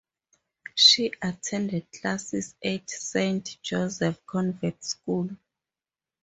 [0.73, 5.37] She attended classes at Saint Joseph Convent School.